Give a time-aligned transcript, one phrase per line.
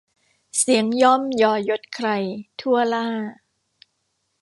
[0.59, 2.09] เสียงย่อมยอยศใคร
[2.59, 3.07] ทั่วหล้า